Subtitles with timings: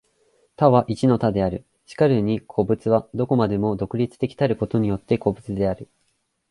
[0.55, 1.63] 多は一の多である。
[1.85, 5.89] 然るに個物は何処までも独立的たることによって個物である。